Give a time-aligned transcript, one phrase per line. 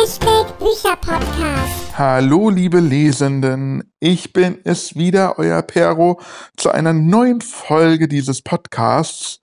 [0.00, 1.98] Hashtag Bücherpodcast.
[1.98, 3.92] Hallo, liebe Lesenden.
[4.00, 6.18] Ich bin es wieder, euer Pero,
[6.56, 9.40] zu einer neuen Folge dieses Podcasts.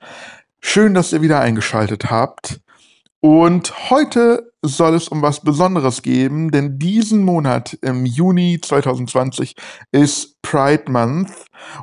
[0.59, 2.59] Schön, dass ihr wieder eingeschaltet habt.
[3.19, 9.53] Und heute soll es um was Besonderes geben, denn diesen Monat im Juni 2020
[9.91, 11.33] ist Pride Month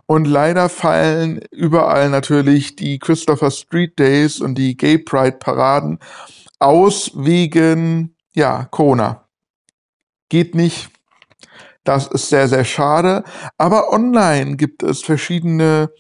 [0.07, 6.01] und leider fallen überall natürlich die Christopher Street Days und die Gay Pride Paraden
[6.59, 9.29] aus wegen, ja, Corona.
[10.29, 10.91] Geht nicht.
[11.85, 13.25] Das ist sehr, sehr schade.
[13.59, 15.91] Aber online gibt es verschiedene,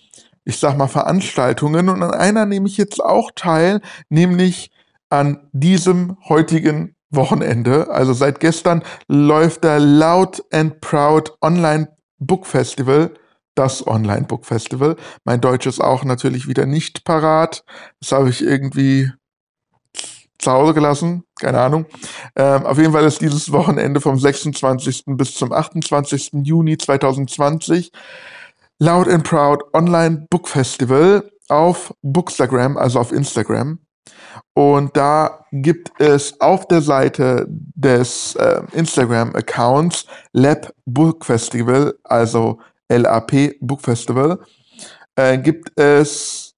[0.45, 4.71] ich sag mal, Veranstaltungen und an einer nehme ich jetzt auch teil, nämlich
[5.11, 7.91] an diesem heutigen Wochenende.
[7.91, 13.15] Also seit gestern läuft der Loud and Proud Online Book Festival.
[13.55, 14.97] Das Online Book Festival.
[15.25, 17.65] Mein Deutsch ist auch natürlich wieder nicht parat.
[18.01, 19.13] Das habe ich irgendwie
[20.39, 21.85] zu Hause gelassen, keine Ahnung.
[22.37, 25.05] Ähm, auf jeden Fall ist dieses Wochenende vom 26.
[25.09, 26.31] bis zum 28.
[26.43, 27.93] Juni 2020
[28.79, 33.79] Loud and Proud Online Book Festival auf Bookstagram, also auf Instagram.
[34.55, 42.59] Und da gibt es auf der Seite des äh, Instagram-Accounts Lab Book Festival, also
[42.89, 44.39] LAP Book Festival,
[45.17, 46.55] äh, gibt es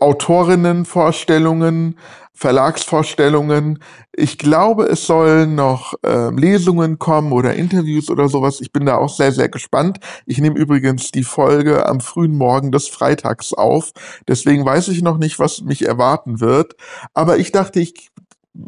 [0.00, 1.96] Autorinnenvorstellungen,
[2.42, 3.78] Verlagsvorstellungen.
[4.12, 8.60] Ich glaube, es sollen noch äh, Lesungen kommen oder Interviews oder sowas.
[8.60, 10.00] Ich bin da auch sehr, sehr gespannt.
[10.26, 13.92] Ich nehme übrigens die Folge am frühen Morgen des Freitags auf.
[14.26, 16.74] Deswegen weiß ich noch nicht, was mich erwarten wird.
[17.14, 18.10] Aber ich dachte, ich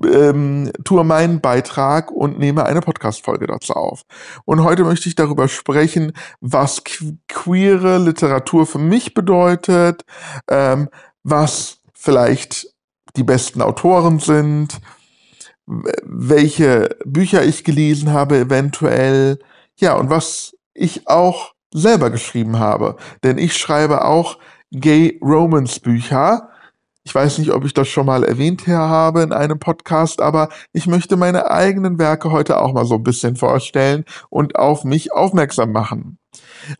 [0.04, 4.02] ähm, tue meinen Beitrag und nehme eine Podcast-Folge dazu auf.
[4.44, 6.84] Und heute möchte ich darüber sprechen, was
[7.26, 10.04] queere Literatur für mich bedeutet,
[10.48, 10.88] ähm,
[11.24, 12.73] was vielleicht
[13.16, 14.80] die besten Autoren sind,
[15.66, 19.38] welche Bücher ich gelesen habe eventuell,
[19.76, 22.96] ja, und was ich auch selber geschrieben habe.
[23.22, 24.38] Denn ich schreibe auch
[24.70, 26.50] Gay Romance Bücher.
[27.04, 30.86] Ich weiß nicht, ob ich das schon mal erwähnt habe in einem Podcast, aber ich
[30.86, 35.72] möchte meine eigenen Werke heute auch mal so ein bisschen vorstellen und auf mich aufmerksam
[35.72, 36.18] machen.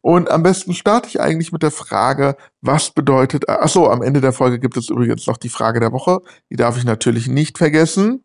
[0.00, 4.32] Und am besten starte ich eigentlich mit der Frage, was bedeutet, achso, am Ende der
[4.32, 6.20] Folge gibt es übrigens noch die Frage der Woche.
[6.50, 8.24] Die darf ich natürlich nicht vergessen.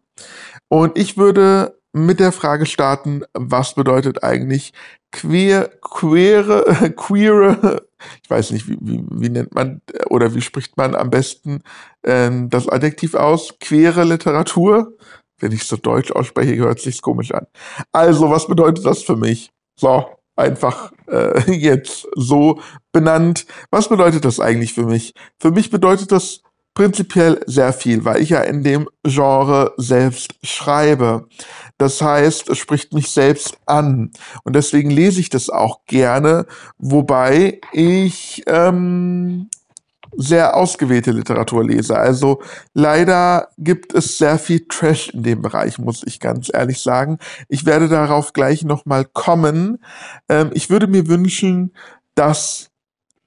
[0.68, 4.74] Und ich würde mit der Frage starten, was bedeutet eigentlich
[5.12, 7.88] queer, queere, queere,
[8.24, 11.62] ich weiß nicht, wie, wie, wie nennt man oder wie spricht man am besten
[12.04, 13.56] ähm, das Adjektiv aus?
[13.60, 14.96] Queere Literatur?
[15.40, 17.48] Wenn ich so deutsch ausspreche, hört sich's komisch an.
[17.92, 19.52] Also, was bedeutet das für mich?
[19.76, 20.06] So,
[20.40, 22.60] einfach äh, jetzt so
[22.92, 23.46] benannt.
[23.70, 25.14] Was bedeutet das eigentlich für mich?
[25.40, 26.42] Für mich bedeutet das
[26.74, 31.28] prinzipiell sehr viel, weil ich ja in dem Genre selbst schreibe.
[31.78, 34.12] Das heißt, es spricht mich selbst an.
[34.44, 36.46] Und deswegen lese ich das auch gerne,
[36.78, 39.50] wobei ich ähm,
[40.16, 41.98] sehr ausgewählte Literatur lese.
[41.98, 42.42] Also
[42.74, 47.20] leider gibt es sehr viel Trash in dem Bereich, muss ich ganz ehrlich sagen.
[47.48, 49.84] Ich werde darauf gleich nochmal kommen.
[50.28, 51.74] Ähm, ich würde mir wünschen,
[52.16, 52.70] dass,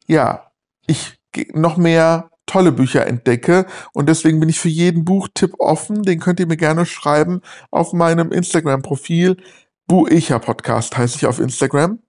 [0.06, 0.50] ja,
[0.87, 1.19] ich
[1.54, 6.03] noch mehr tolle Bücher entdecke und deswegen bin ich für jeden Buchtipp offen.
[6.03, 7.41] Den könnt ihr mir gerne schreiben
[7.71, 9.37] auf meinem Instagram-Profil.
[9.87, 12.00] Buicher Podcast heiße ich auf Instagram.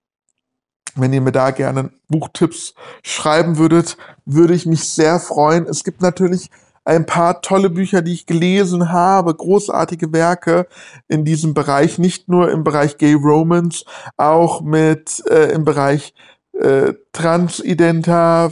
[0.95, 5.65] Wenn ihr mir da gerne Buchtipps schreiben würdet, würde ich mich sehr freuen.
[5.65, 6.49] Es gibt natürlich
[6.85, 10.67] ein paar tolle Bücher, die ich gelesen habe, großartige Werke
[11.07, 13.85] in diesem Bereich, nicht nur im Bereich Gay Romance,
[14.17, 16.13] auch mit äh, im Bereich
[16.53, 18.51] äh, transidenter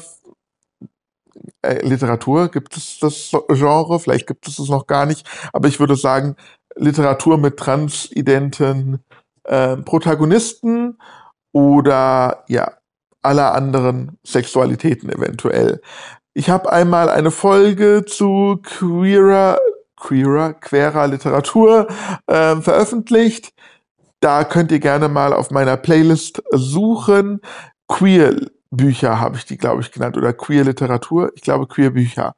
[1.61, 2.49] äh, Literatur.
[2.49, 3.99] Gibt es das Genre?
[3.99, 6.35] Vielleicht gibt es es noch gar nicht, aber ich würde sagen,
[6.75, 9.03] Literatur mit transidenten
[9.43, 10.97] äh, Protagonisten
[11.51, 12.71] oder ja,
[13.21, 15.81] aller anderen Sexualitäten eventuell.
[16.33, 19.59] Ich habe einmal eine Folge zu queerer,
[19.97, 21.87] queerer, queerer Literatur
[22.27, 23.53] äh, veröffentlicht.
[24.21, 27.41] Da könnt ihr gerne mal auf meiner Playlist suchen.
[27.87, 28.35] Queer
[28.69, 30.17] Bücher habe ich die, glaube ich, genannt.
[30.17, 31.31] Oder Queer Literatur.
[31.35, 32.33] Ich glaube, Queer Bücher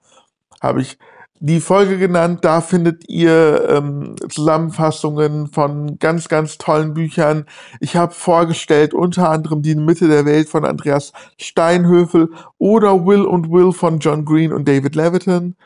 [0.62, 0.98] habe ich
[1.44, 2.40] die Folge genannt.
[2.46, 7.46] Da findet ihr ähm, Zusammenfassungen von ganz, ganz tollen Büchern.
[7.82, 12.30] Ich habe vorgestellt unter anderem Die Mitte der Welt von Andreas Steinhöfel
[12.60, 15.58] oder Will und Will von John Green und David Leviton.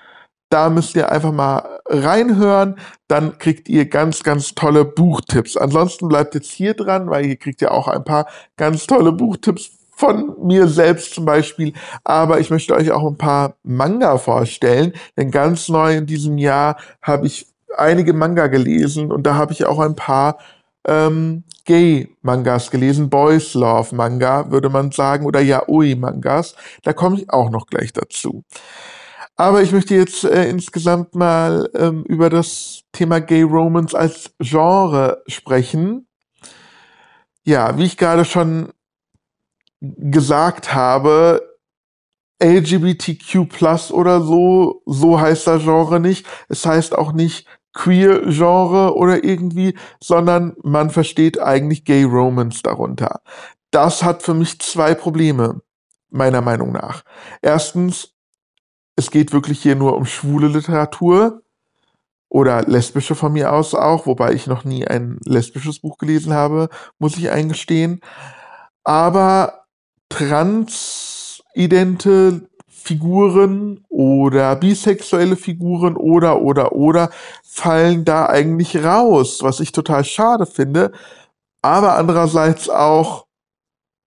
[0.50, 5.57] Da müsst ihr einfach mal reinhören, dann kriegt ihr ganz, ganz tolle Buchtipps.
[5.57, 9.76] Ansonsten bleibt jetzt hier dran, weil ihr kriegt ja auch ein paar ganz tolle Buchtipps
[9.97, 11.73] von mir selbst zum Beispiel.
[12.03, 16.77] Aber ich möchte euch auch ein paar Manga vorstellen, denn ganz neu in diesem Jahr
[17.01, 20.38] habe ich einige Manga gelesen und da habe ich auch ein paar
[20.88, 26.55] ähm, Gay-Mangas gelesen, Boys Love-Manga, würde man sagen, oder Yaoi-Mangas.
[26.83, 28.43] Da komme ich auch noch gleich dazu.
[29.35, 35.23] Aber ich möchte jetzt äh, insgesamt mal ähm, über das Thema Gay Romance als Genre
[35.27, 36.07] sprechen.
[37.43, 38.69] Ja, wie ich gerade schon
[39.81, 41.41] gesagt habe,
[42.41, 46.25] LGBTQ plus oder so, so heißt das Genre nicht.
[46.50, 53.21] Es heißt auch nicht Queer-Genre oder irgendwie, sondern man versteht eigentlich Gay Romance darunter.
[53.71, 55.62] Das hat für mich zwei Probleme,
[56.09, 57.03] meiner Meinung nach.
[57.41, 58.13] Erstens,
[58.95, 61.44] es geht wirklich hier nur um schwule Literatur
[62.29, 66.69] oder lesbische von mir aus auch, wobei ich noch nie ein lesbisches Buch gelesen habe,
[66.97, 68.01] muss ich eingestehen.
[68.83, 69.66] Aber
[70.09, 71.69] transidente
[72.68, 77.09] Figuren oder bisexuelle Figuren oder oder oder
[77.44, 80.94] fallen da eigentlich raus, was ich total schade finde,
[81.62, 83.25] aber andererseits auch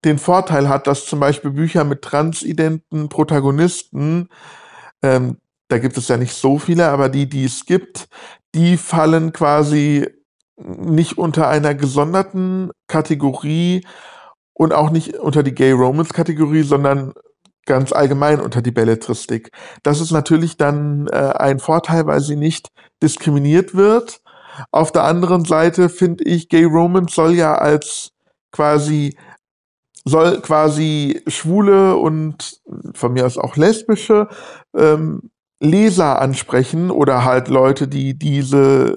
[0.05, 4.29] den Vorteil hat, dass zum Beispiel Bücher mit transidenten Protagonisten,
[5.03, 5.37] ähm,
[5.69, 8.09] da gibt es ja nicht so viele, aber die, die es gibt,
[8.55, 10.09] die fallen quasi
[10.57, 13.85] nicht unter einer gesonderten Kategorie
[14.61, 17.15] und auch nicht unter die Gay Romance Kategorie, sondern
[17.65, 19.53] ganz allgemein unter die Belletristik.
[19.83, 22.69] Das ist natürlich dann äh, ein Vorteil, weil sie nicht
[23.03, 24.21] diskriminiert wird.
[24.71, 28.11] Auf der anderen Seite finde ich, Gay Romance soll ja als
[28.53, 29.17] quasi
[30.05, 32.61] soll quasi schwule und
[32.93, 34.29] von mir aus auch lesbische
[34.77, 38.95] ähm, Leser ansprechen oder halt Leute, die diese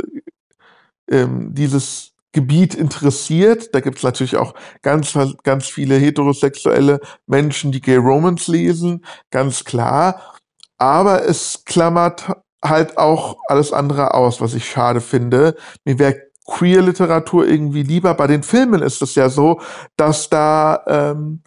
[1.09, 3.73] ähm, dieses Gebiet interessiert.
[3.73, 9.63] Da gibt es natürlich auch ganz, ganz viele heterosexuelle Menschen, die Gay Romance lesen, ganz
[9.63, 10.35] klar.
[10.77, 15.55] Aber es klammert halt auch alles andere aus, was ich schade finde.
[15.85, 18.13] Mir wäre Queer-Literatur irgendwie lieber.
[18.15, 19.61] Bei den Filmen ist es ja so,
[19.95, 21.43] dass da ähm,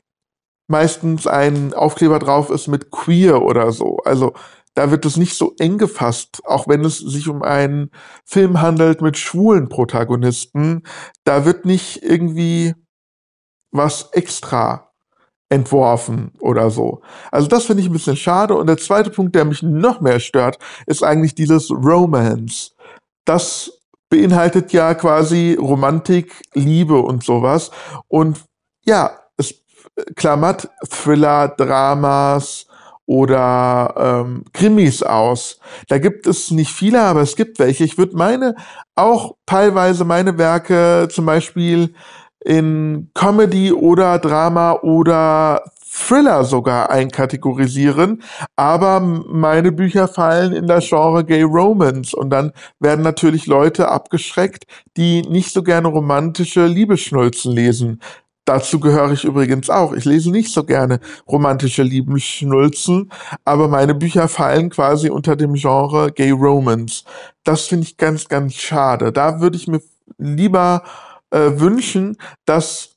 [0.69, 3.99] meistens ein Aufkleber drauf ist mit Queer oder so.
[4.05, 4.33] Also
[4.77, 7.91] da wird es nicht so eng gefasst, auch wenn es sich um einen
[8.27, 10.83] Film handelt mit schwulen Protagonisten.
[11.25, 12.75] Da wird nicht irgendwie
[13.73, 14.93] was extra
[15.49, 17.01] entworfen oder so.
[17.33, 18.55] Also das finde ich ein bisschen schade.
[18.55, 22.73] Und der zweite Punkt, der mich noch mehr stört, ist eigentlich dieses Romance.
[23.25, 23.81] Das
[24.11, 27.71] beinhaltet ja quasi Romantik, Liebe und sowas.
[28.09, 28.45] Und
[28.85, 29.55] ja, es
[30.17, 32.66] klammert Thriller, Dramas,
[33.07, 35.59] oder ähm, Krimis aus.
[35.89, 37.85] Da gibt es nicht viele, aber es gibt welche.
[37.85, 38.57] Ich würde meine,
[38.95, 41.95] auch teilweise meine Werke zum Beispiel
[42.45, 45.63] in Comedy oder Drama oder
[45.97, 48.23] Thriller sogar einkategorisieren,
[48.55, 54.65] aber meine Bücher fallen in das Genre Gay Romance und dann werden natürlich Leute abgeschreckt,
[54.97, 58.01] die nicht so gerne romantische Liebesschnulzen lesen.
[58.47, 59.93] Dazu gehöre ich übrigens auch.
[59.93, 63.11] Ich lese nicht so gerne romantische Liebesschnulzen,
[63.45, 67.05] aber meine Bücher fallen quasi unter dem Genre Gay Romance.
[67.45, 69.13] Das finde ich ganz, ganz schade.
[69.13, 69.83] Da würde ich mir
[70.19, 70.85] lieber
[71.31, 72.91] äh, wünschen, dass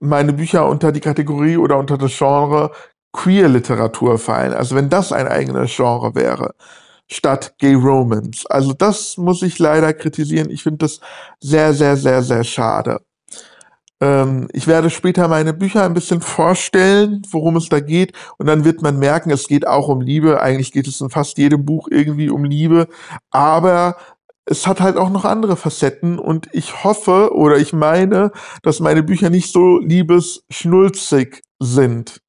[0.00, 2.72] meine Bücher unter die Kategorie oder unter das Genre
[3.12, 4.52] Queer Literatur fallen.
[4.52, 6.54] Also wenn das ein eigenes Genre wäre
[7.06, 8.44] statt Gay Romance.
[8.46, 10.50] Also das muss ich leider kritisieren.
[10.50, 11.00] Ich finde das
[11.40, 13.00] sehr, sehr, sehr, sehr schade.
[14.00, 18.12] Ähm, ich werde später meine Bücher ein bisschen vorstellen, worum es da geht.
[18.38, 20.40] Und dann wird man merken, es geht auch um Liebe.
[20.40, 22.88] Eigentlich geht es in fast jedem Buch irgendwie um Liebe.
[23.30, 23.96] Aber
[24.46, 29.02] es hat halt auch noch andere Facetten und ich hoffe oder ich meine, dass meine
[29.02, 32.20] Bücher nicht so liebesschnulzig sind.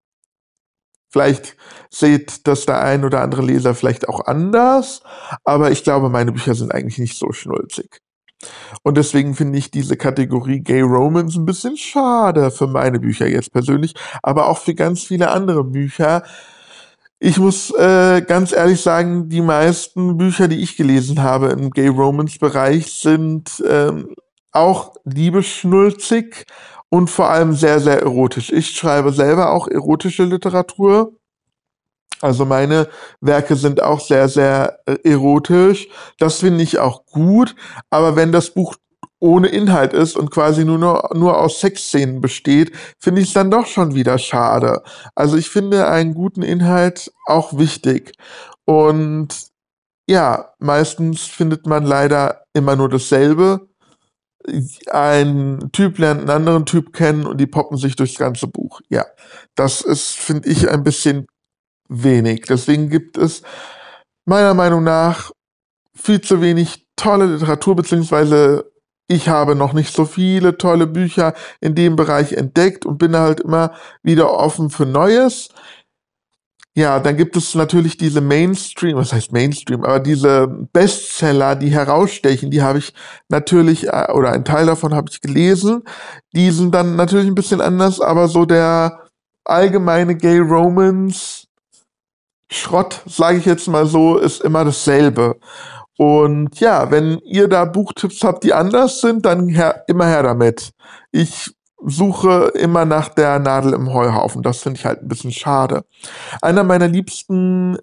[1.10, 1.58] Vielleicht
[1.90, 5.02] seht das der ein oder andere Leser vielleicht auch anders,
[5.44, 8.00] aber ich glaube, meine Bücher sind eigentlich nicht so schnulzig.
[8.84, 13.52] Und deswegen finde ich diese Kategorie Gay Romance ein bisschen schade für meine Bücher jetzt
[13.52, 13.94] persönlich,
[14.24, 16.24] aber auch für ganz viele andere Bücher.
[17.20, 21.88] Ich muss äh, ganz ehrlich sagen, die meisten Bücher, die ich gelesen habe im Gay
[21.88, 24.16] Romance Bereich, sind ähm,
[24.52, 26.46] auch liebeschnulzig
[26.90, 28.52] und vor allem sehr, sehr erotisch.
[28.52, 31.14] Ich schreibe selber auch erotische Literatur
[32.22, 32.88] also meine
[33.20, 35.88] Werke sind auch sehr, sehr äh, erotisch.
[36.20, 37.56] Das finde ich auch gut.
[37.90, 38.76] Aber wenn das Buch
[39.20, 43.52] ohne Inhalt ist und quasi nur, nur, nur aus Sexszenen besteht, finde ich es dann
[43.52, 44.82] doch schon wieder schade.
[45.16, 48.14] Also ich finde einen guten Inhalt auch wichtig.
[48.66, 49.30] Und
[50.10, 53.68] ja, meistens findet man leider immer nur dasselbe.
[54.90, 58.82] Ein Typ lernt einen anderen Typ kennen und die poppen sich durchs ganze Buch.
[58.90, 59.06] Ja,
[59.54, 61.28] das ist, finde ich, ein bisschen
[61.92, 62.44] wenig.
[62.48, 63.44] Deswegen gibt es
[64.26, 65.32] meiner Meinung nach
[65.94, 68.72] viel zu wenig tolle Literatur, beziehungsweise
[69.08, 73.42] ich habe noch nicht so viele tolle Bücher in dem Bereich entdeckt und bin halt
[73.42, 75.50] immer wieder offen für Neues.
[76.74, 82.50] Ja, dann gibt es natürlich diese Mainstream, was heißt Mainstream, aber diese Bestseller, die herausstechen,
[82.50, 82.94] die habe ich
[83.28, 85.84] natürlich, äh, oder ein Teil davon habe ich gelesen.
[86.34, 89.02] Die sind dann natürlich ein bisschen anders, aber so der
[89.44, 91.48] allgemeine Gay Romance
[92.52, 95.38] Schrott, sage ich jetzt mal so, ist immer dasselbe.
[95.98, 100.72] Und ja, wenn ihr da Buchtipps habt, die anders sind, dann her, immer her damit.
[101.12, 104.44] Ich suche immer nach der Nadel im Heuhaufen.
[104.44, 105.86] Das finde ich halt ein bisschen schade.
[106.42, 107.78] Einer meiner liebsten,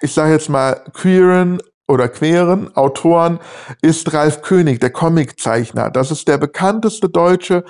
[0.00, 3.40] ich sage jetzt mal, queeren oder queeren Autoren
[3.82, 5.90] ist Ralf König, der Comiczeichner.
[5.90, 7.64] Das ist der bekannteste deutsche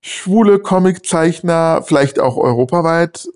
[0.00, 3.28] schwule Comiczeichner, vielleicht auch europaweit.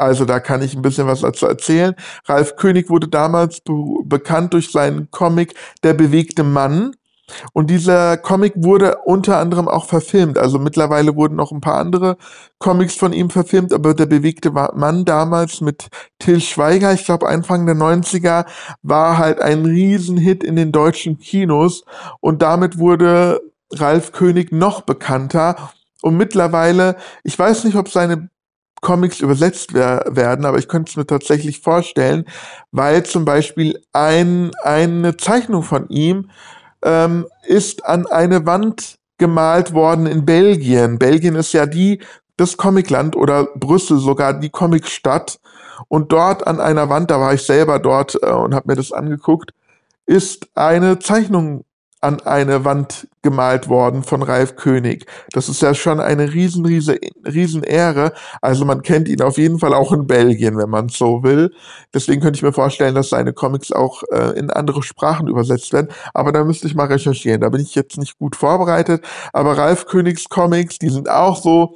[0.00, 1.94] Also da kann ich ein bisschen was dazu erzählen.
[2.26, 6.92] Ralf König wurde damals be bekannt durch seinen Comic Der bewegte Mann.
[7.52, 10.38] Und dieser Comic wurde unter anderem auch verfilmt.
[10.38, 12.16] Also mittlerweile wurden noch ein paar andere
[12.58, 15.88] Comics von ihm verfilmt, aber der bewegte Mann damals mit
[16.18, 18.46] Till Schweiger, ich glaube Anfang der 90er,
[18.82, 21.84] war halt ein Riesenhit in den deutschen Kinos
[22.20, 23.40] und damit wurde
[23.72, 25.70] Ralf König noch bekannter.
[26.02, 28.30] Und mittlerweile, ich weiß nicht, ob seine
[28.80, 32.24] Comics übersetzt wer werden, aber ich könnte es mir tatsächlich vorstellen,
[32.72, 36.30] weil zum Beispiel ein, eine Zeichnung von ihm
[36.82, 40.98] ähm, ist an eine Wand gemalt worden in Belgien.
[40.98, 42.00] Belgien ist ja die,
[42.36, 45.38] das Comicland oder Brüssel sogar die Comicstadt.
[45.88, 48.92] Und dort an einer Wand, da war ich selber dort äh, und habe mir das
[48.92, 49.52] angeguckt,
[50.06, 51.64] ist eine Zeichnung
[52.00, 55.04] an eine Wand gemalt worden von Ralf König.
[55.32, 58.12] Das ist ja schon eine riesen, riesen, riesen Ehre.
[58.40, 61.52] Also man kennt ihn auf jeden Fall auch in Belgien, wenn man so will.
[61.92, 65.88] Deswegen könnte ich mir vorstellen, dass seine Comics auch äh, in andere Sprachen übersetzt werden.
[66.14, 67.42] Aber da müsste ich mal recherchieren.
[67.42, 69.04] Da bin ich jetzt nicht gut vorbereitet.
[69.32, 71.74] Aber Ralf Königs Comics, die sind auch so,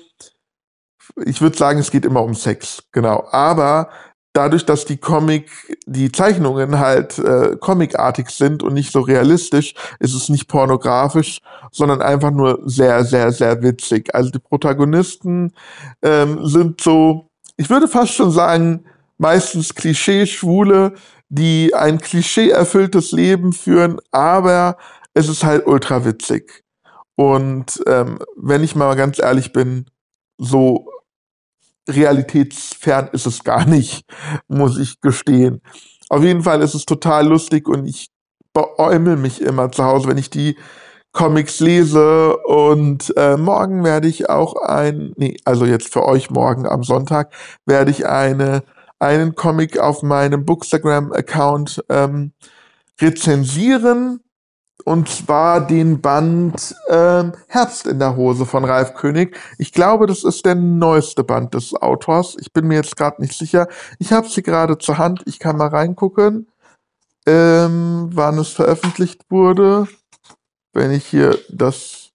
[1.25, 3.27] ich würde sagen, es geht immer um Sex, genau.
[3.31, 3.91] Aber
[4.35, 5.51] dadurch, dass die Comic,
[5.87, 12.03] die Zeichnungen halt äh, comicartig sind und nicht so realistisch, ist es nicht pornografisch, sondern
[12.03, 14.15] einfach nur sehr, sehr, sehr witzig.
[14.15, 15.53] Also die Protagonisten
[16.03, 18.85] ähm, sind so, ich würde fast schon sagen,
[19.19, 20.95] meistens Klischee-Schwule,
[21.29, 24.77] die ein Klischee erfülltes Leben führen, aber
[25.15, 26.65] es ist halt ultra witzig.
[27.15, 29.87] Und ähm, wenn ich mal ganz ehrlich bin,
[30.39, 30.89] so
[31.89, 34.07] realitätsfern ist es gar nicht,
[34.49, 35.63] muss ich gestehen.
[36.09, 38.11] Auf jeden Fall ist es total lustig und ich
[38.53, 40.57] beäumel mich immer zu Hause, wenn ich die
[41.13, 46.67] Comics lese und äh, morgen werde ich auch ein, nee, also jetzt für euch morgen
[46.67, 47.33] am Sonntag
[47.67, 48.65] werde ich eine,
[48.99, 52.33] einen Comic auf meinem Bookstagram-Account ähm,
[53.01, 54.24] rezensieren
[54.85, 59.39] und zwar den Band ähm, Herbst in der Hose von Ralf König.
[59.59, 62.37] Ich glaube, das ist der neueste Band des Autors.
[62.39, 63.67] Ich bin mir jetzt gerade nicht sicher.
[63.99, 65.23] Ich habe sie gerade zur Hand.
[65.27, 66.49] Ich kann mal reingucken,
[67.27, 69.89] ähm, wann es veröffentlicht wurde.
[70.75, 72.11] Wenn ich hier das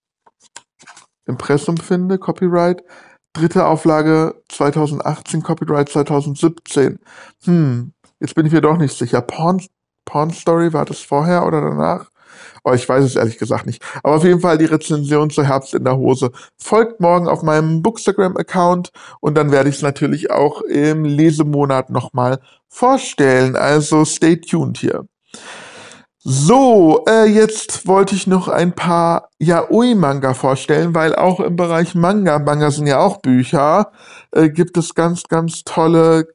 [1.26, 2.84] Impressum finde, Copyright.
[3.34, 7.00] Dritte Auflage 2018, Copyright 2017.
[7.46, 9.22] Hm, jetzt bin ich mir doch nicht sicher.
[9.22, 9.62] Porn,
[10.06, 12.10] Porn Story, war das vorher oder danach?
[12.64, 13.84] Oh, ich weiß es ehrlich gesagt nicht.
[14.04, 17.82] Aber auf jeden Fall die Rezension zu Herbst in der Hose folgt morgen auf meinem
[17.82, 23.56] Bookstagram-Account und dann werde ich es natürlich auch im Lesemonat nochmal vorstellen.
[23.56, 25.06] Also stay tuned hier.
[26.22, 32.40] So, äh, jetzt wollte ich noch ein paar Yaoi-Manga vorstellen, weil auch im Bereich Manga,
[32.40, 33.92] Manga sind ja auch Bücher,
[34.32, 36.28] äh, gibt es ganz, ganz tolle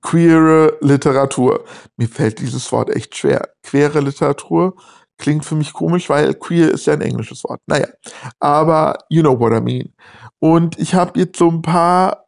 [0.00, 1.64] queere Literatur.
[1.96, 3.48] Mir fällt dieses Wort echt schwer.
[3.62, 4.74] Queere Literatur
[5.18, 7.60] klingt für mich komisch, weil queer ist ja ein englisches Wort.
[7.66, 7.86] Naja,
[8.40, 9.94] aber you know what I mean.
[10.40, 12.26] Und ich habe jetzt so ein paar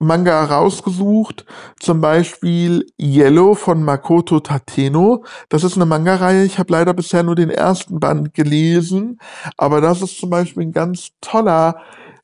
[0.00, 1.44] Manga rausgesucht,
[1.80, 5.24] zum Beispiel Yellow von Makoto Tateno.
[5.48, 6.44] Das ist eine Manga-Reihe.
[6.44, 9.18] Ich habe leider bisher nur den ersten Band gelesen,
[9.56, 11.80] aber das ist zum Beispiel ein ganz toller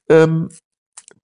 [0.09, 0.50] ähm,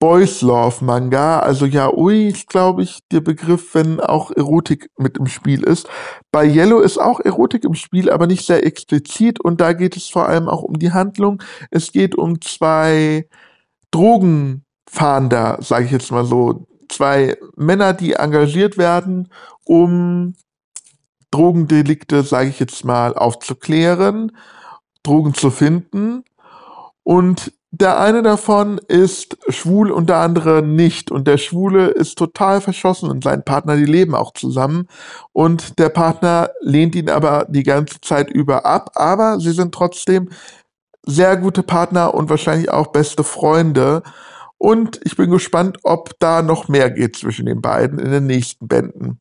[0.00, 5.26] Boys Love Manga, also Yaoi ist, glaube ich, der Begriff, wenn auch Erotik mit im
[5.26, 5.90] Spiel ist.
[6.32, 10.08] Bei Yellow ist auch Erotik im Spiel, aber nicht sehr explizit und da geht es
[10.08, 11.42] vor allem auch um die Handlung.
[11.70, 13.28] Es geht um zwei
[13.90, 19.28] Drogenfahnder, sage ich jetzt mal so, zwei Männer, die engagiert werden,
[19.64, 20.34] um
[21.30, 24.32] Drogendelikte, sage ich jetzt mal, aufzuklären,
[25.02, 26.24] Drogen zu finden
[27.02, 31.10] und der eine davon ist schwul und der andere nicht.
[31.10, 34.88] Und der Schwule ist total verschossen und sein Partner, die leben auch zusammen.
[35.32, 38.90] Und der Partner lehnt ihn aber die ganze Zeit über ab.
[38.94, 40.30] Aber sie sind trotzdem
[41.06, 44.02] sehr gute Partner und wahrscheinlich auch beste Freunde.
[44.58, 48.66] Und ich bin gespannt, ob da noch mehr geht zwischen den beiden in den nächsten
[48.66, 49.20] Bänden.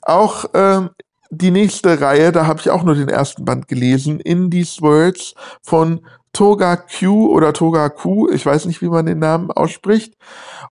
[0.00, 0.90] Auch ähm,
[1.30, 5.34] die nächste Reihe, da habe ich auch nur den ersten Band gelesen, In These Words
[5.60, 6.00] von
[6.32, 10.14] Toga Q oder Toga Q, ich weiß nicht, wie man den Namen ausspricht.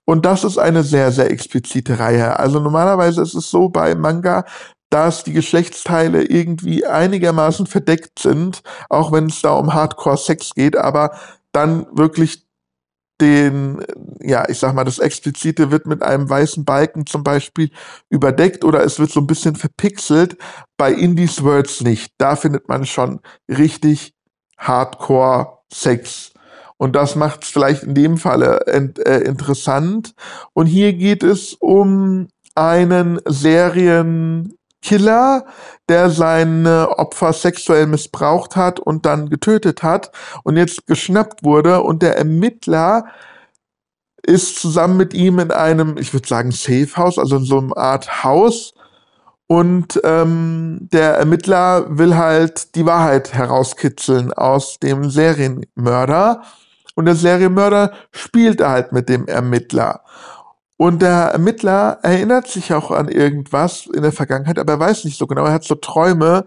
[0.06, 2.39] Und das ist eine sehr, sehr explizite Reihe.
[2.39, 4.46] Also normalerweise ist es so bei Manga,
[4.89, 11.12] dass die Geschlechtsteile irgendwie einigermaßen verdeckt sind, auch wenn es da um Hardcore-Sex geht, aber
[11.51, 12.46] dann wirklich
[13.22, 13.84] den,
[14.22, 17.70] ja, ich sag mal, das Explizite wird mit einem weißen Balken zum Beispiel
[18.10, 20.38] überdeckt oder es wird so ein bisschen verpixelt.
[20.78, 22.13] Bei Indies Words nicht.
[22.18, 24.13] Da findet man schon richtig
[24.60, 26.34] Hardcore-Sex.
[26.78, 30.13] Und das macht es vielleicht in dem Falle äh, interessant.
[30.54, 34.56] Und hier geht es um einen Serienkiller,
[35.89, 40.12] der seine Opfer sexuell missbraucht hat und dann getötet hat
[40.44, 41.82] und jetzt geschnappt wurde.
[41.82, 43.06] Und der Ermittler
[44.24, 47.75] ist zusammen mit ihm in einem, ich würde sagen, Safe House, also in so einer
[47.75, 48.74] Art Haus
[49.51, 56.44] und ähm, der Ermittler will halt die Wahrheit herauskitzeln aus dem Serienmörder.
[56.94, 60.01] Und der Serienmörder spielt halt mit dem Ermittler.
[60.77, 65.18] Und der Ermittler erinnert sich auch an irgendwas in der Vergangenheit, aber er weiß nicht
[65.18, 65.46] so genau.
[65.46, 66.46] Er hat so Träume,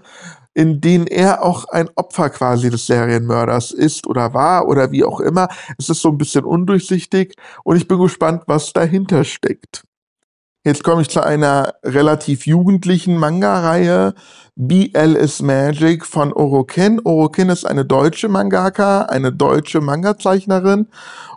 [0.55, 5.19] in denen er auch ein Opfer quasi des Serienmörders ist oder war oder wie auch
[5.19, 5.49] immer.
[5.77, 9.83] Es ist so ein bisschen undurchsichtig und ich bin gespannt, was dahinter steckt.
[10.65, 14.15] Jetzt komme ich zu einer relativ jugendlichen Manga-Reihe.
[14.55, 17.01] BL is Magic von Oroken.
[17.03, 20.87] Oroken ist eine deutsche Mangaka, eine deutsche Manga-Zeichnerin.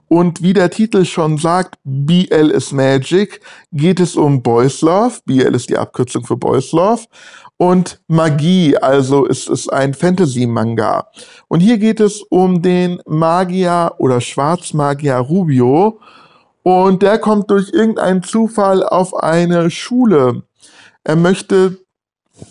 [0.07, 3.41] Und wie der Titel schon sagt, BL is Magic,
[3.71, 5.15] geht es um Boys Love.
[5.25, 7.05] BL ist die Abkürzung für Boys Love.
[7.57, 11.07] Und Magie, also ist es ein Fantasy-Manga.
[11.47, 15.99] Und hier geht es um den Magier oder Schwarzmagier Rubio.
[16.67, 20.41] Und der kommt durch irgendeinen Zufall auf eine Schule.
[21.03, 21.77] Er möchte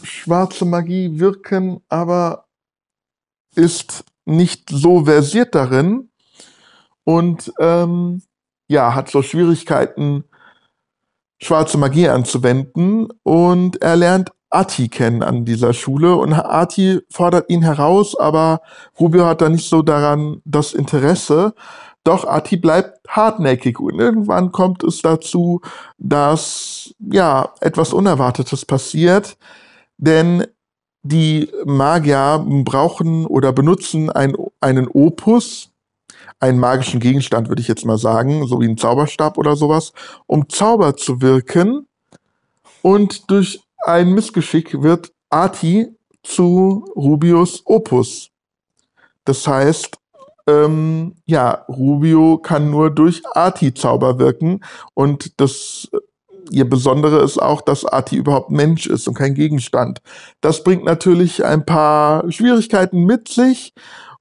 [0.05, 2.45] schwarze Magie wirken, aber
[3.57, 6.11] ist nicht so versiert darin
[7.03, 8.23] und ähm,
[8.69, 10.23] ja, hat so Schwierigkeiten,
[11.43, 13.09] schwarze Magie anzuwenden.
[13.25, 18.61] Und er lernt Ati kennen an dieser Schule und Ati fordert ihn heraus, aber
[19.01, 21.55] Rubio hat da nicht so daran das Interesse.
[22.05, 25.63] Doch Ati bleibt hartnäckig und irgendwann kommt es dazu,
[25.97, 29.39] dass ja etwas Unerwartetes passiert,
[29.97, 30.47] denn
[31.03, 35.71] die Magier brauchen oder benutzen ein, einen Opus,
[36.41, 39.93] einen magischen Gegenstand, würde ich jetzt mal sagen, so wie ein Zauberstab oder sowas,
[40.27, 41.87] um Zauber zu wirken.
[42.83, 45.89] Und durch ein Missgeschick wird Ati
[46.23, 48.31] zu Rubius Opus.
[49.25, 49.99] Das heißt,
[50.47, 54.61] ähm, ja, Rubio kann nur durch Arti-Zauber wirken
[54.95, 55.89] und das
[56.51, 60.03] ihr Besondere ist auch, dass Arti überhaupt Mensch ist und kein Gegenstand.
[60.41, 63.73] Das bringt natürlich ein paar Schwierigkeiten mit sich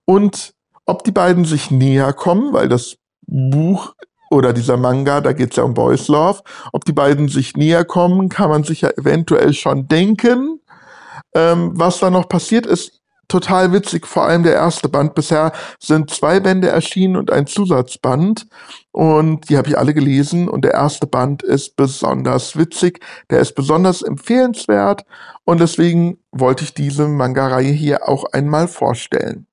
[0.05, 0.53] und
[0.85, 3.93] ob die beiden sich näher kommen, weil das Buch
[4.29, 7.85] oder dieser Manga, da geht es ja um Boys Love, ob die beiden sich näher
[7.85, 10.59] kommen, kann man sich ja eventuell schon denken.
[11.35, 13.02] Ähm, was da noch passiert ist,
[13.33, 15.15] total witzig, vor allem der erste Band.
[15.15, 18.45] Bisher sind zwei Bände erschienen und ein Zusatzband.
[18.91, 20.47] Und die habe ich alle gelesen.
[20.47, 22.99] Und der erste Band ist besonders witzig.
[23.31, 25.03] Der ist besonders empfehlenswert.
[25.45, 29.47] Und deswegen wollte ich diese Manga-Reihe hier auch einmal vorstellen.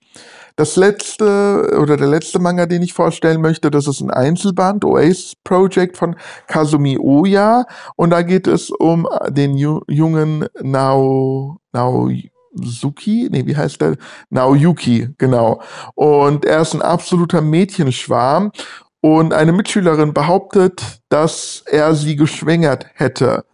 [0.56, 5.36] Das letzte oder der letzte Manga, den ich vorstellen möchte, das ist ein Einzelband, Oasis
[5.42, 6.16] Project von
[6.48, 7.64] Kazumi Oya.
[7.96, 12.10] Und da geht es um den jungen Nao, Nao
[12.52, 13.96] Suki, nee, wie heißt der?
[14.30, 15.62] Naoyuki, genau.
[15.94, 18.52] Und er ist ein absoluter Mädchenschwarm.
[19.02, 23.44] Und eine Mitschülerin behauptet, dass er sie geschwängert hätte.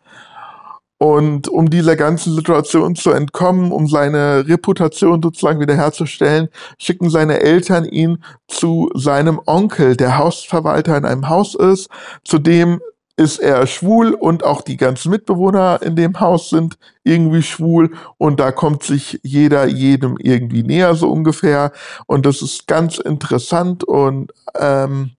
[0.98, 7.84] Und um dieser ganzen Situation zu entkommen, um seine Reputation sozusagen wiederherzustellen, schicken seine Eltern
[7.84, 11.90] ihn zu seinem Onkel, der Hausverwalter in einem Haus ist,
[12.24, 12.80] zu dem
[13.16, 18.40] ist er schwul und auch die ganzen Mitbewohner in dem Haus sind irgendwie schwul und
[18.40, 21.72] da kommt sich jeder jedem irgendwie näher so ungefähr
[22.06, 25.12] und das ist ganz interessant und ähm,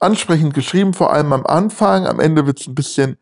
[0.00, 2.06] ansprechend geschrieben, vor allem am Anfang.
[2.06, 3.16] Am Ende wird es ein bisschen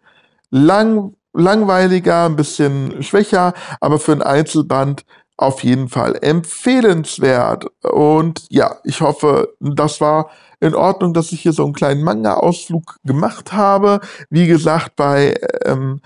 [0.51, 5.05] lang, langweiliger, ein bisschen schwächer, aber für ein Einzelband
[5.37, 7.67] auf jeden Fall empfehlenswert.
[7.83, 10.31] Und ja, ich hoffe, das war
[10.63, 14.01] in Ordnung, dass ich hier so einen kleinen Manga-Ausflug gemacht habe.
[14.31, 16.01] Wie gesagt, bei ähm,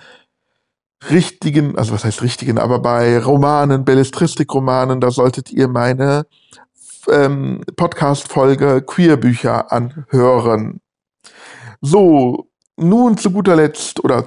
[1.10, 6.24] richtigen, also was heißt richtigen, aber bei Romanen, Belletristik-Romanen, da solltet ihr meine
[7.10, 10.80] ähm, Podcast-Folge Queerbücher anhören.
[11.82, 14.26] So, nun zu guter Letzt oder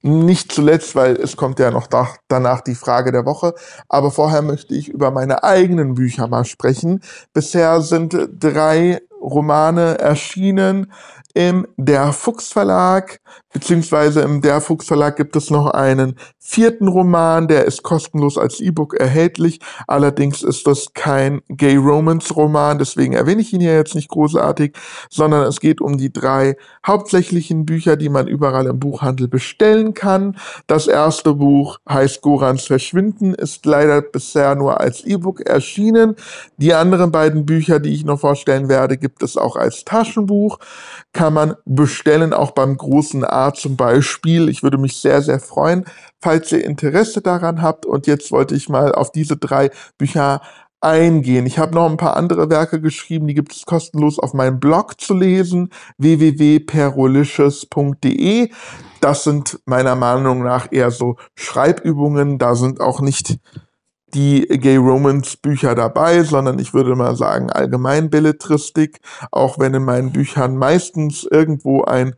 [0.00, 3.52] nicht zuletzt, weil es kommt ja noch da, danach die Frage der Woche.
[3.88, 7.02] Aber vorher möchte ich über meine eigenen Bücher mal sprechen.
[7.34, 10.92] Bisher sind drei Romane erschienen
[11.38, 13.20] im Der Fuchs Verlag,
[13.52, 18.58] beziehungsweise im Der Fuchs Verlag gibt es noch einen vierten Roman, der ist kostenlos als
[18.58, 19.60] E-Book erhältlich.
[19.86, 24.74] Allerdings ist das kein Gay Romance Roman, deswegen erwähne ich ihn hier jetzt nicht großartig,
[25.10, 30.36] sondern es geht um die drei hauptsächlichen Bücher, die man überall im Buchhandel bestellen kann.
[30.66, 36.16] Das erste Buch heißt Gorans Verschwinden, ist leider bisher nur als E-Book erschienen.
[36.56, 40.58] Die anderen beiden Bücher, die ich noch vorstellen werde, gibt es auch als Taschenbuch.
[41.12, 44.48] Kann man bestellen, auch beim großen A zum Beispiel.
[44.48, 45.84] Ich würde mich sehr, sehr freuen,
[46.20, 47.86] falls ihr Interesse daran habt.
[47.86, 50.40] Und jetzt wollte ich mal auf diese drei Bücher
[50.80, 51.46] eingehen.
[51.46, 55.00] Ich habe noch ein paar andere Werke geschrieben, die gibt es kostenlos auf meinem Blog
[55.00, 58.50] zu lesen, www.perolicious.de.
[59.00, 63.38] Das sind meiner Meinung nach eher so Schreibübungen, da sind auch nicht
[64.14, 69.84] die Gay Romance Bücher dabei, sondern ich würde mal sagen allgemein Belletristik, auch wenn in
[69.84, 72.14] meinen Büchern meistens irgendwo ein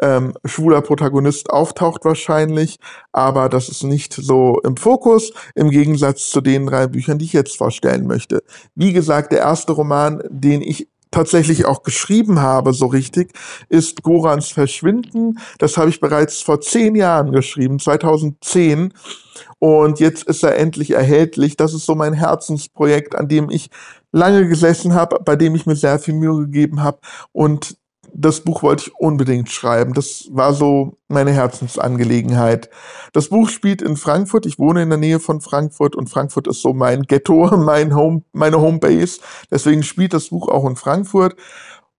[0.00, 2.78] ähm, schwuler Protagonist auftaucht wahrscheinlich,
[3.12, 7.32] aber das ist nicht so im Fokus, im Gegensatz zu den drei Büchern, die ich
[7.32, 8.42] jetzt vorstellen möchte.
[8.74, 13.32] Wie gesagt, der erste Roman, den ich tatsächlich auch geschrieben habe, so richtig,
[13.68, 15.38] ist Gorans Verschwinden.
[15.58, 18.92] Das habe ich bereits vor zehn Jahren geschrieben, 2010.
[19.64, 21.56] Und jetzt ist er endlich erhältlich.
[21.56, 23.70] Das ist so mein Herzensprojekt, an dem ich
[24.12, 26.98] lange gesessen habe, bei dem ich mir sehr viel Mühe gegeben habe
[27.32, 27.78] und
[28.16, 29.92] das Buch wollte ich unbedingt schreiben.
[29.92, 32.70] Das war so meine Herzensangelegenheit.
[33.12, 34.46] Das Buch spielt in Frankfurt.
[34.46, 38.22] Ich wohne in der Nähe von Frankfurt und Frankfurt ist so mein Ghetto, mein Home,
[38.32, 39.20] meine Homebase.
[39.50, 41.36] Deswegen spielt das Buch auch in Frankfurt.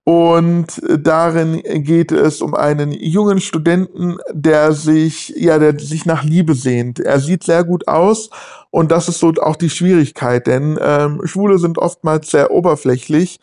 [0.07, 6.53] Und darin geht es um einen jungen Studenten, der sich, ja, der sich nach Liebe
[6.53, 6.99] sehnt.
[6.99, 8.29] Er sieht sehr gut aus
[8.69, 13.39] und das ist so auch die Schwierigkeit, denn ähm, Schwule sind oftmals sehr oberflächlich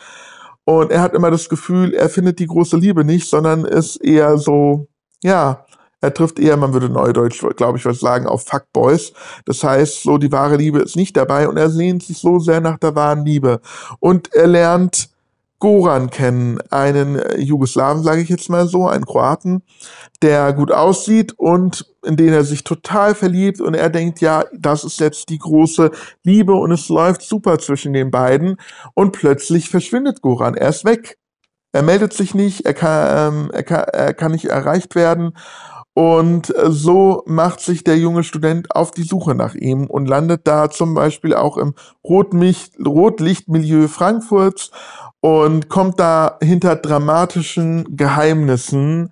[0.64, 4.38] und er hat immer das Gefühl, er findet die große Liebe nicht, sondern ist eher
[4.38, 4.86] so,
[5.24, 5.66] ja,
[6.00, 9.12] er trifft eher, man würde neudeutsch, glaube ich, was sagen, auf Fuckboys.
[9.46, 12.60] Das heißt, so die wahre Liebe ist nicht dabei und er sehnt sich so sehr
[12.60, 13.60] nach der wahren Liebe.
[14.00, 15.11] Und er lernt
[15.62, 19.62] Goran kennen, einen Jugoslawen, sage ich jetzt mal so, einen Kroaten,
[20.20, 24.82] der gut aussieht und in den er sich total verliebt und er denkt, ja, das
[24.82, 25.92] ist jetzt die große
[26.24, 28.56] Liebe und es läuft super zwischen den beiden
[28.94, 31.16] und plötzlich verschwindet Goran, er ist weg.
[31.70, 35.32] Er meldet sich nicht, er kann, ähm, er kann, er kann nicht erreicht werden
[35.94, 40.70] und so macht sich der junge Student auf die Suche nach ihm und landet da
[40.70, 44.70] zum Beispiel auch im Rotlichtmilieu Frankfurts
[45.22, 49.10] und kommt da hinter dramatischen Geheimnissen.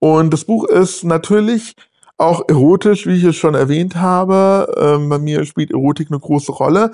[0.00, 1.76] Und das Buch ist natürlich
[2.18, 4.74] auch erotisch, wie ich es schon erwähnt habe.
[4.76, 6.90] Ähm, bei mir spielt Erotik eine große Rolle.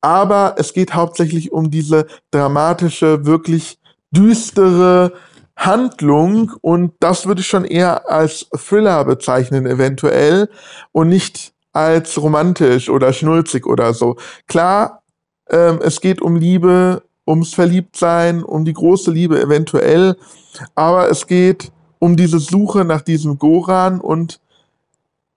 [0.00, 3.80] Aber es geht hauptsächlich um diese dramatische, wirklich
[4.12, 5.12] düstere
[5.56, 6.52] Handlung.
[6.60, 10.48] Und das würde ich schon eher als Thriller bezeichnen, eventuell.
[10.92, 14.16] Und nicht als romantisch oder schnulzig oder so.
[14.46, 15.02] Klar,
[15.50, 20.16] ähm, es geht um Liebe, ums Verliebtsein, um die große Liebe eventuell,
[20.74, 24.40] aber es geht um diese Suche nach diesem Goran und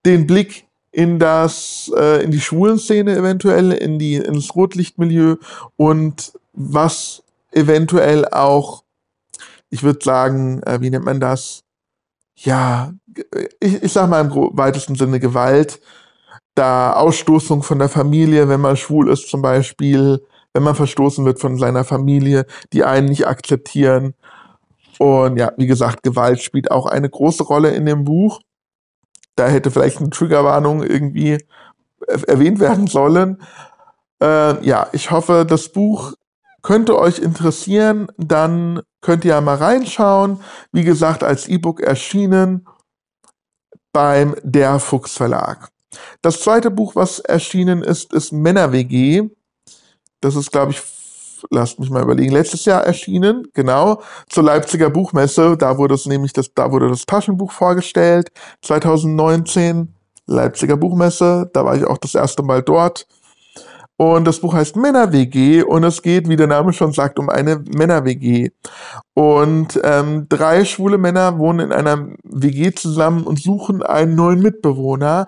[0.06, 5.36] den Blick in das, äh, in die Schwulenszene eventuell, in die, ins Rotlichtmilieu
[5.76, 7.22] und was
[7.52, 8.84] eventuell auch,
[9.70, 11.64] ich würde sagen, äh, wie nennt man das?
[12.36, 12.94] Ja,
[13.60, 15.80] ich, ich sag mal im weitesten Sinne Gewalt,
[16.56, 20.22] da Ausstoßung von der Familie, wenn man schwul ist zum Beispiel,
[20.56, 24.14] wenn man verstoßen wird von seiner Familie, die einen nicht akzeptieren.
[25.00, 28.40] Und ja, wie gesagt, Gewalt spielt auch eine große Rolle in dem Buch.
[29.36, 31.46] Da hätte vielleicht eine Triggerwarnung irgendwie
[32.08, 33.42] erwähnt werden sollen.
[34.24, 36.14] Äh, ja, ich hoffe, das Buch
[36.62, 38.08] könnte euch interessieren.
[38.18, 40.40] Dann könnt ihr ja mal reinschauen.
[40.72, 42.66] Wie gesagt, als E-Book erschienen
[43.92, 45.68] beim Der Fuchs Verlag.
[46.22, 49.30] Das zweite Buch, was erschienen ist, ist Männer WG.
[50.22, 50.82] Das ist, glaube ich,
[51.52, 55.58] lasst mich mal überlegen, letztes Jahr erschienen, genau, zur Leipziger Buchmesse.
[55.58, 58.32] Da wurde es nämlich das, da wurde das Taschenbuch vorgestellt.
[58.62, 59.94] 2019,
[60.28, 63.08] Leipziger Buchmesse, da war ich auch das erste Mal dort.
[63.98, 67.64] Und das Buch heißt Männer-WG und es geht, wie der Name schon sagt, um eine
[67.76, 68.50] Männer-WG.
[69.14, 75.28] Und ähm, drei schwule Männer wohnen in einer WG zusammen und suchen einen neuen Mitbewohner.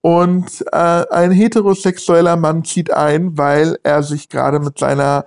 [0.00, 5.24] Und äh, ein heterosexueller Mann zieht ein, weil er sich gerade mit seiner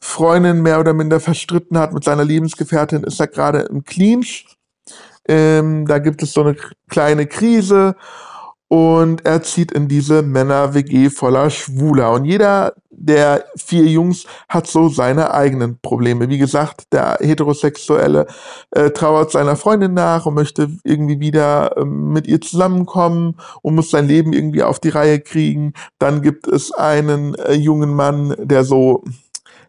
[0.00, 4.46] Freundin mehr oder minder verstritten hat, mit seiner Lebensgefährtin ist er gerade im Clinch.
[5.26, 6.56] Ähm, da gibt es so eine
[6.88, 7.96] kleine Krise
[8.74, 12.10] und er zieht in diese Männer-WG voller Schwuler.
[12.10, 16.28] Und jeder der vier Jungs hat so seine eigenen Probleme.
[16.28, 18.26] Wie gesagt, der Heterosexuelle
[18.72, 23.92] äh, trauert seiner Freundin nach und möchte irgendwie wieder äh, mit ihr zusammenkommen und muss
[23.92, 25.74] sein Leben irgendwie auf die Reihe kriegen.
[26.00, 29.04] Dann gibt es einen äh, jungen Mann, der so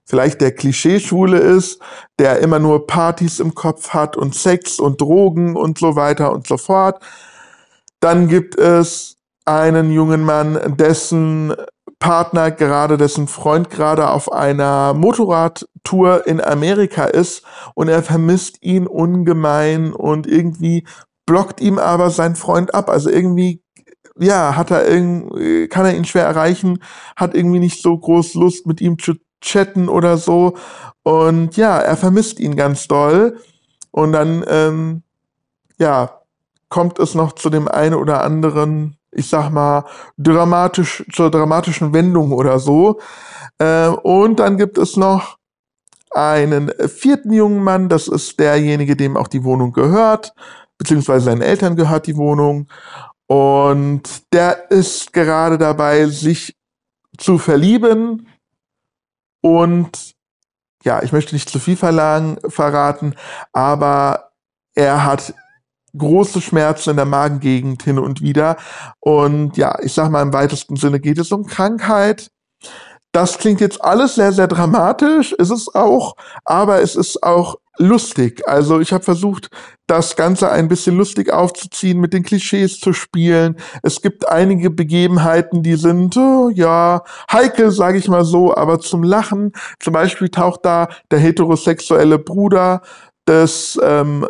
[0.04, 1.80] vielleicht der Klischeeschwule ist,
[2.18, 6.48] der immer nur Partys im Kopf hat und Sex und Drogen und so weiter und
[6.48, 7.04] so fort.
[8.06, 11.56] Dann gibt es einen jungen Mann, dessen
[11.98, 17.42] Partner gerade, dessen Freund gerade auf einer Motorradtour in Amerika ist
[17.74, 20.86] und er vermisst ihn ungemein und irgendwie
[21.26, 22.92] blockt ihm aber sein Freund ab.
[22.92, 23.64] Also irgendwie,
[24.20, 26.84] ja, hat er irgendwie, kann er ihn schwer erreichen,
[27.16, 30.54] hat irgendwie nicht so groß Lust mit ihm zu chatten oder so.
[31.02, 33.40] Und ja, er vermisst ihn ganz doll.
[33.90, 35.02] Und dann, ähm,
[35.80, 36.15] ja,
[36.76, 39.86] kommt es noch zu dem einen oder anderen, ich sag mal,
[40.18, 43.00] dramatisch, zur dramatischen Wendung oder so.
[43.60, 45.38] Äh, und dann gibt es noch
[46.12, 50.34] einen vierten jungen Mann, das ist derjenige, dem auch die Wohnung gehört,
[50.78, 52.68] beziehungsweise seinen Eltern gehört die Wohnung.
[53.26, 56.58] Und der ist gerade dabei, sich
[57.18, 58.28] zu verlieben.
[59.40, 60.14] Und
[60.84, 63.16] ja, ich möchte nicht zu viel verlangen, verraten,
[63.54, 64.32] aber
[64.74, 65.34] er hat
[65.98, 68.58] große Schmerzen in der Magengegend hin und wieder.
[69.00, 72.32] Und ja, ich sag mal, im weitesten Sinne geht es um Krankheit.
[73.12, 78.48] Das klingt jetzt alles sehr, sehr dramatisch, ist es auch, aber es ist auch lustig.
[78.48, 79.50] Also ich habe versucht,
[79.88, 83.58] das Ganze ein bisschen lustig aufzuziehen, mit den Klischees zu spielen.
[83.84, 89.04] Es gibt einige Begebenheiten, die sind, oh, ja, heikel, sage ich mal so, aber zum
[89.04, 89.52] Lachen.
[89.80, 92.82] Zum Beispiel taucht da der heterosexuelle Bruder
[93.28, 94.28] des ähm,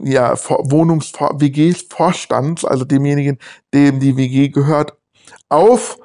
[0.00, 3.38] ja, Wohnungs-WG-Vorstands, also demjenigen,
[3.72, 4.96] dem die WG gehört,
[5.48, 5.96] auf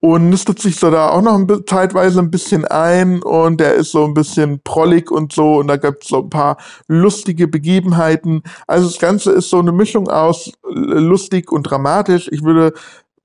[0.00, 3.90] und nistet sich so da auch noch ein, zeitweise ein bisschen ein und der ist
[3.90, 6.56] so ein bisschen prollig und so und da gibt es so ein paar
[6.86, 8.42] lustige Begebenheiten.
[8.66, 12.28] Also das Ganze ist so eine Mischung aus lustig und dramatisch.
[12.30, 12.74] Ich würde,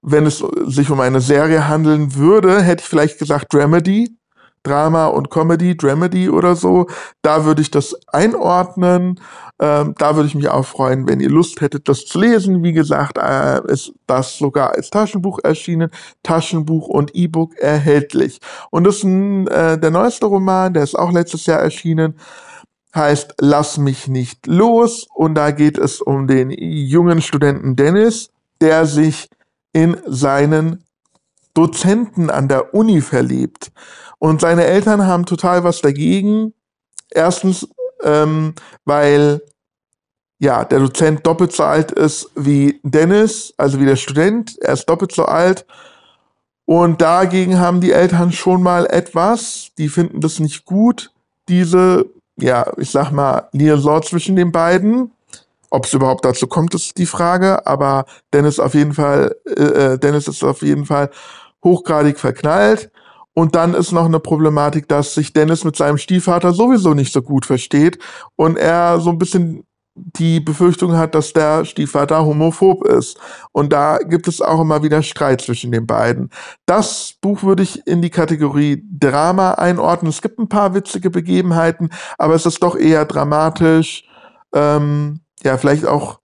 [0.01, 4.17] wenn es sich um eine Serie handeln würde, hätte ich vielleicht gesagt Dramedy,
[4.63, 6.87] Drama und Comedy, Dramedy oder so.
[7.21, 9.19] Da würde ich das einordnen.
[9.59, 12.63] Ähm, da würde ich mich auch freuen, wenn ihr Lust hättet, das zu lesen.
[12.63, 15.91] Wie gesagt, äh, ist das sogar als Taschenbuch erschienen,
[16.23, 18.39] Taschenbuch und E-Book erhältlich.
[18.71, 22.15] Und das ist ein, äh, der neueste Roman, der ist auch letztes Jahr erschienen
[22.95, 28.29] heißt Lass mich nicht los und da geht es um den jungen Studenten Dennis,
[28.61, 29.29] der sich
[29.73, 30.83] in seinen
[31.53, 33.71] Dozenten an der Uni verliebt.
[34.23, 36.53] Und seine Eltern haben total was dagegen.
[37.09, 37.67] Erstens,
[38.03, 38.55] ähm,
[38.85, 39.41] weil
[40.39, 44.57] ja, der Dozent doppelt so alt ist wie Dennis, also wie der Student.
[44.61, 45.65] Er ist doppelt so alt.
[46.63, 49.71] Und dagegen haben die Eltern schon mal etwas.
[49.77, 51.11] Die finden das nicht gut,
[51.49, 52.05] diese,
[52.37, 55.11] ja, ich sag mal, Liaison zwischen den beiden.
[55.69, 57.67] Ob es überhaupt dazu kommt, ist die Frage.
[57.67, 61.09] Aber Dennis auf jeden Fall, äh, äh Dennis ist auf jeden Fall
[61.61, 62.89] hochgradig verknallt.
[63.33, 67.21] Und dann ist noch eine Problematik, dass sich Dennis mit seinem Stiefvater sowieso nicht so
[67.21, 67.97] gut versteht
[68.35, 69.63] und er so ein bisschen
[69.95, 73.19] die Befürchtung hat, dass der Stiefvater homophob ist.
[73.51, 76.29] Und da gibt es auch immer wieder Streit zwischen den beiden.
[76.65, 80.09] Das Buch würde ich in die Kategorie Drama einordnen.
[80.09, 84.03] Es gibt ein paar witzige Begebenheiten, aber es ist doch eher dramatisch.
[84.53, 86.19] Ähm, ja, vielleicht auch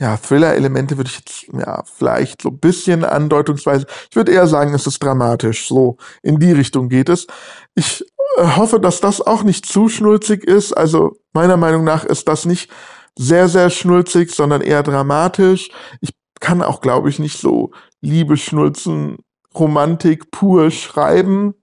[0.00, 3.86] ja, Thriller-Elemente würde ich jetzt, ja, vielleicht so ein bisschen andeutungsweise.
[4.10, 5.66] Ich würde eher sagen, es ist dramatisch.
[5.66, 7.26] So, in die Richtung geht es.
[7.74, 8.04] Ich
[8.36, 10.72] äh, hoffe, dass das auch nicht zu schnulzig ist.
[10.72, 12.70] Also, meiner Meinung nach ist das nicht
[13.18, 15.70] sehr, sehr schnulzig, sondern eher dramatisch.
[16.00, 19.18] Ich kann auch, glaube ich, nicht so Liebe, Schnulzen,
[19.52, 21.54] Romantik pur schreiben.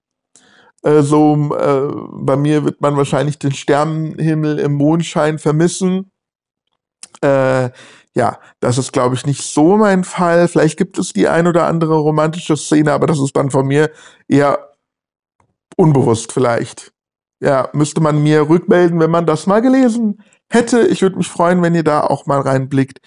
[0.84, 1.90] Äh, so, äh,
[2.22, 6.12] bei mir wird man wahrscheinlich den Sternenhimmel im Mondschein vermissen.
[7.22, 7.70] Äh,
[8.16, 10.48] ja, das ist, glaube ich, nicht so mein Fall.
[10.48, 13.92] Vielleicht gibt es die ein oder andere romantische Szene, aber das ist dann von mir
[14.28, 14.72] eher
[15.78, 16.94] unbewusst vielleicht.
[17.42, 20.88] Ja, müsste man mir rückmelden, wenn man das mal gelesen hätte.
[20.88, 23.00] Ich würde mich freuen, wenn ihr da auch mal reinblickt.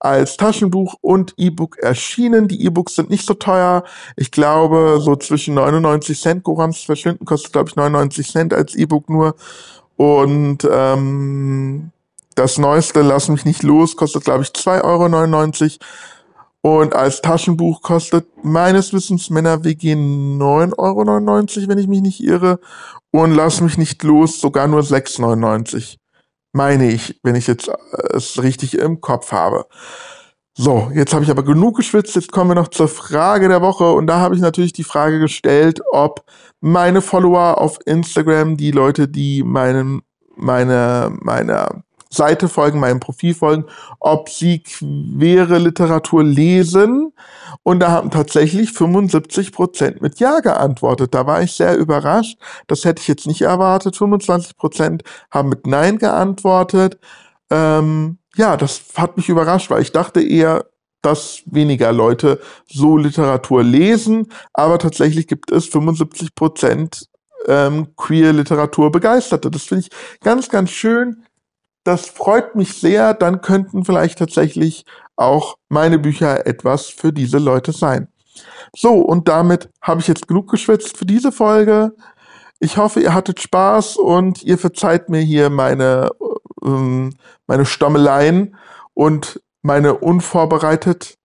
[0.00, 2.48] als Taschenbuch und E-Book erschienen.
[2.48, 3.84] Die E-Books sind nicht so teuer.
[4.16, 9.08] Ich glaube, so zwischen 99 Cent, Gorams Verschwinden kostet, glaube ich, 99 Cent als E-Book
[9.08, 9.36] nur.
[9.96, 11.92] Und ähm,
[12.36, 15.80] das neueste Lass mich nicht los kostet, glaube ich, 2,99
[16.62, 16.80] Euro.
[16.80, 22.60] Und als Taschenbuch kostet meines Wissens Männer WG 9,99 Euro, wenn ich mich nicht irre.
[23.10, 25.84] Und Lass mich nicht los sogar nur 6,99 Euro.
[26.52, 27.74] Meine ich, wenn ich jetzt äh,
[28.14, 29.66] es richtig im Kopf habe.
[30.58, 32.14] So, jetzt habe ich aber genug geschwitzt.
[32.14, 33.92] Jetzt kommen wir noch zur Frage der Woche.
[33.92, 36.24] Und da habe ich natürlich die Frage gestellt, ob
[36.60, 40.00] meine Follower auf Instagram, die Leute, die meinen,
[40.34, 43.64] meine, meiner Seite folgen, meinem Profil folgen,
[44.00, 47.12] ob sie queere Literatur lesen.
[47.62, 51.14] Und da haben tatsächlich 75 Prozent mit Ja geantwortet.
[51.14, 52.38] Da war ich sehr überrascht.
[52.66, 53.96] Das hätte ich jetzt nicht erwartet.
[53.96, 56.98] 25 Prozent haben mit Nein geantwortet.
[57.50, 60.66] Ähm, ja, das hat mich überrascht, weil ich dachte eher,
[61.02, 64.28] dass weniger Leute so Literatur lesen.
[64.52, 67.08] Aber tatsächlich gibt es 75 Prozent
[67.46, 69.50] ähm, queer Literatur begeisterte.
[69.50, 71.24] Das finde ich ganz, ganz schön
[71.86, 77.72] das freut mich sehr, dann könnten vielleicht tatsächlich auch meine Bücher etwas für diese Leute
[77.72, 78.08] sein.
[78.74, 81.94] So, und damit habe ich jetzt genug geschwitzt für diese Folge.
[82.58, 86.10] Ich hoffe, ihr hattet Spaß und ihr verzeiht mir hier meine,
[86.64, 87.14] ähm,
[87.46, 88.56] meine Stammeleien
[88.94, 91.16] und meine unvorbereitet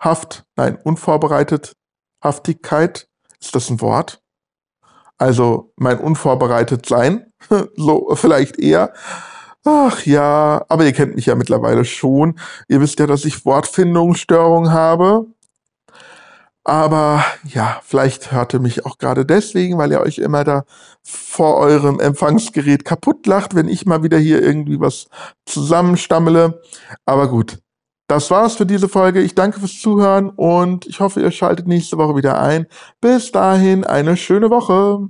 [0.00, 1.74] Haft, nein, unvorbereitet
[2.22, 3.08] Haftigkeit.
[3.40, 4.22] Ist das ein Wort?
[5.16, 7.32] Also mein unvorbereitet Sein,
[7.76, 8.92] so vielleicht eher.
[9.64, 12.38] Ach ja, aber ihr kennt mich ja mittlerweile schon.
[12.68, 15.26] Ihr wisst ja, dass ich Wortfindungsstörungen habe.
[16.64, 20.64] Aber ja, vielleicht hört ihr mich auch gerade deswegen, weil ihr euch immer da
[21.02, 25.06] vor eurem Empfangsgerät kaputt lacht, wenn ich mal wieder hier irgendwie was
[25.46, 26.60] zusammenstammele.
[27.06, 27.58] Aber gut,
[28.06, 29.20] das war's für diese Folge.
[29.22, 32.66] Ich danke fürs Zuhören und ich hoffe, ihr schaltet nächste Woche wieder ein.
[33.00, 35.08] Bis dahin eine schöne Woche.